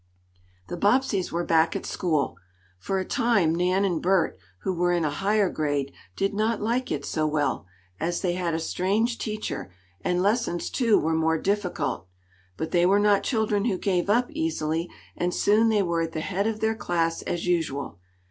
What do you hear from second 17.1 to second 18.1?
as usual.